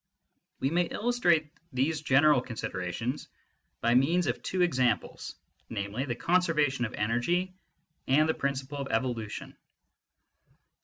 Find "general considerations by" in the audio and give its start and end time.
2.01-3.93